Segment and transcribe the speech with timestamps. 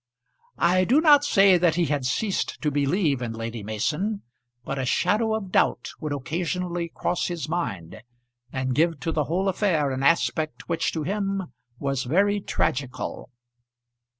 [0.57, 4.23] I do not say that he had ceased to believe in Lady Mason;
[4.65, 8.01] but a shadow of doubt would occasionally cross his mind,
[8.51, 13.29] and give to the whole affair an aspect which to him was very tragical.